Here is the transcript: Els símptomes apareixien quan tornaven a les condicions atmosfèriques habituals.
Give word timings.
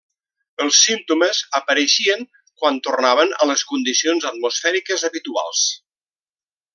Els 0.63 0.77
símptomes 0.85 1.41
apareixien 1.59 2.25
quan 2.61 2.81
tornaven 2.89 3.35
a 3.45 3.49
les 3.53 3.65
condicions 3.73 4.29
atmosfèriques 4.33 5.05
habituals. 5.11 5.65